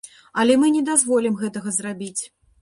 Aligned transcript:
Але 0.43 0.55
мы 0.61 0.71
не 0.77 0.81
дазволім 0.87 1.37
гэтага 1.43 1.75
зрабіць. 1.77 2.21